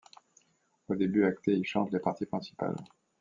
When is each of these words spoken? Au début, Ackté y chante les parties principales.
Au 0.87 0.95
début, 0.95 1.25
Ackté 1.25 1.53
y 1.55 1.63
chante 1.63 1.91
les 1.91 1.99
parties 1.99 2.25
principales. 2.25 2.73